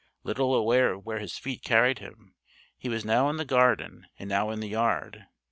Little 0.23 0.55
aware 0.55 0.93
of 0.93 1.05
where 1.05 1.19
his 1.19 1.37
feet 1.37 1.61
carried 1.63 1.99
him, 1.99 2.33
he 2.75 2.89
was 2.89 3.05
now 3.05 3.29
in 3.29 3.37
the 3.37 3.45
garden 3.45 4.07
and 4.17 4.27
now 4.27 4.49
in 4.49 4.59
the 4.59 4.69
yard. 4.69 5.27